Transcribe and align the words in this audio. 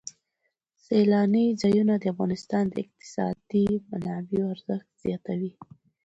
سیلانی 0.85 1.45
ځایونه 1.61 1.93
د 1.99 2.03
افغانستان 2.13 2.65
د 2.69 2.77
اقتصادي 2.85 3.67
منابعو 3.89 4.51
ارزښت 4.53 4.87
زیاتوي. 5.03 5.51